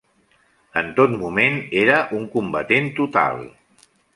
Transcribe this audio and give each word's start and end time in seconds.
En 0.81 0.89
tot 0.99 1.13
moment 1.19 1.61
era 1.83 1.99
un 2.21 2.27
combatent 2.39 2.89
total. 3.01 3.49